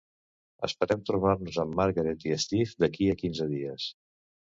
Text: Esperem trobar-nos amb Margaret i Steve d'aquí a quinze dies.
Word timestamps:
Esperem 0.67 1.03
trobar-nos 1.09 1.61
amb 1.65 1.79
Margaret 1.83 2.27
i 2.31 2.35
Steve 2.47 2.83
d'aquí 2.83 3.15
a 3.15 3.21
quinze 3.25 3.53
dies. 3.57 3.91